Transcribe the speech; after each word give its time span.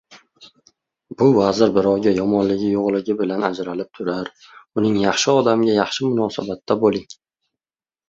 Bu 1.19 1.27
vazir 1.35 1.73
birovga 1.75 2.13
yomonligi 2.15 2.71
yoʻqligi 2.73 3.17
bilan 3.21 3.47
ajralib 3.51 3.93
turar, 4.01 4.35
uning 4.83 5.01
“Yaxshi 5.07 5.39
odamga 5.39 5.81
yaxshi 5.81 6.11
munosabatda 6.13 6.83
boʻling 6.85 7.11